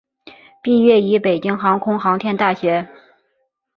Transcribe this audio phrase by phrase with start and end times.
[0.63, 2.89] 毕业于北京航空航天大学。